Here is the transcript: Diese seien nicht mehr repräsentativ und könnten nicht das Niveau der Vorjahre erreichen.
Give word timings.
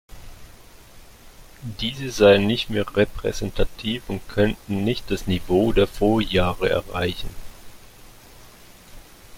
Diese 1.61 2.09
seien 2.09 2.47
nicht 2.47 2.71
mehr 2.71 2.87
repräsentativ 2.97 4.01
und 4.09 4.27
könnten 4.27 4.83
nicht 4.83 5.11
das 5.11 5.27
Niveau 5.27 5.73
der 5.73 5.85
Vorjahre 5.85 6.71
erreichen. 6.71 7.29